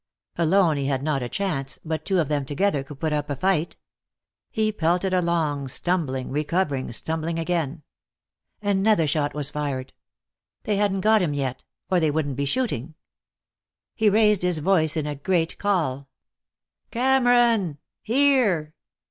[0.35, 3.35] Alone he had not a chance, but two of them together could put up a
[3.35, 3.77] fight.
[4.49, 7.83] He pelted along, stumbling, recovering, stumbling again.
[8.63, 9.93] Another shot was fired.
[10.63, 12.95] They hadn't got him yet, or they wouldn't be shooting.
[13.93, 16.09] He raised his voice in a great call.
[16.89, 17.77] "Cameron!
[18.01, 18.73] Here!